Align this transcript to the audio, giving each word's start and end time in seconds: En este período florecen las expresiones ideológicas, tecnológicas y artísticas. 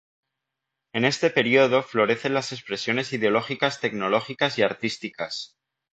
En 0.93 1.05
este 1.05 1.29
período 1.29 1.83
florecen 1.83 2.33
las 2.33 2.51
expresiones 2.53 3.13
ideológicas, 3.13 3.79
tecnológicas 3.79 4.57
y 4.57 4.63
artísticas. 4.63 5.59